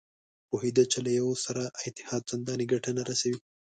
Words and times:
پوهېده 0.49 0.83
چې 0.91 0.97
له 1.05 1.11
یوه 1.19 1.35
سره 1.45 1.63
اتحاد 1.87 2.21
چندانې 2.29 2.65
ګټه 2.71 2.91
نه 2.97 3.03
رسوي. 3.09 3.39